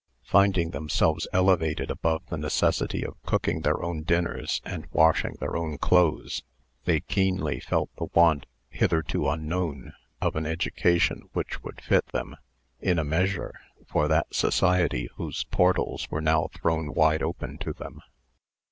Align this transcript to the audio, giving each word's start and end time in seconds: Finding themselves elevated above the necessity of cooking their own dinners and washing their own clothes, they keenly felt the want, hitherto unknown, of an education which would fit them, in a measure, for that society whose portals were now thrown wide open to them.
Finding 0.23 0.71
themselves 0.71 1.27
elevated 1.31 1.91
above 1.91 2.23
the 2.25 2.35
necessity 2.39 3.05
of 3.05 3.21
cooking 3.21 3.61
their 3.61 3.83
own 3.83 4.01
dinners 4.01 4.59
and 4.65 4.87
washing 4.91 5.37
their 5.39 5.55
own 5.55 5.77
clothes, 5.77 6.41
they 6.85 7.01
keenly 7.01 7.59
felt 7.59 7.91
the 7.97 8.07
want, 8.15 8.47
hitherto 8.71 9.29
unknown, 9.29 9.93
of 10.19 10.35
an 10.35 10.47
education 10.47 11.29
which 11.33 11.61
would 11.63 11.79
fit 11.83 12.07
them, 12.07 12.35
in 12.79 12.97
a 12.97 13.03
measure, 13.03 13.53
for 13.87 14.07
that 14.07 14.33
society 14.33 15.07
whose 15.17 15.43
portals 15.51 16.09
were 16.09 16.19
now 16.19 16.47
thrown 16.51 16.95
wide 16.95 17.21
open 17.21 17.59
to 17.59 17.71
them. 17.71 18.01